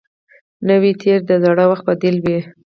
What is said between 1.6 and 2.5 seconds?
وخت بدیل وي